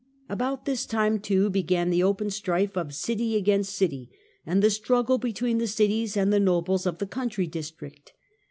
[0.29, 4.09] About this time, too, began the open strife of city against city,
[4.47, 8.11] and the struggle between the cities and the nobles of the country districts.